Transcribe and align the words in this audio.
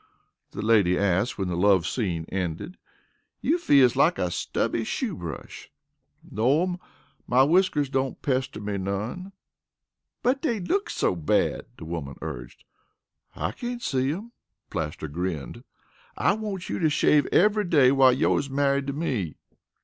the 0.49 0.63
lady 0.63 0.97
asked 0.97 1.37
when 1.37 1.47
the 1.47 1.55
love 1.55 1.85
scene 1.85 2.25
ended. 2.29 2.75
"You 3.39 3.59
feels 3.59 3.95
like 3.95 4.17
a 4.17 4.31
stubby 4.31 4.83
shoe 4.83 5.15
brush." 5.15 5.69
"No'm, 6.23 6.79
my 7.27 7.43
whiskers 7.43 7.87
don't 7.87 8.19
pester 8.23 8.59
me 8.59 8.79
none." 8.79 9.31
"But 10.23 10.41
dey 10.41 10.59
looks 10.59 10.95
so 10.95 11.15
bad," 11.15 11.67
the 11.77 11.85
woman 11.85 12.15
urged. 12.19 12.63
"I 13.35 13.51
cain't 13.51 13.83
see 13.83 14.11
'em," 14.11 14.31
Plaster 14.71 15.07
grinned. 15.07 15.63
"I 16.17 16.33
wants 16.33 16.67
you 16.67 16.79
to 16.79 16.89
shave 16.89 17.27
eve'y 17.31 17.69
day 17.69 17.91
while 17.91 18.11
you 18.11 18.35
is 18.39 18.49
married 18.49 18.87
to 18.87 18.93
me." 18.93 19.35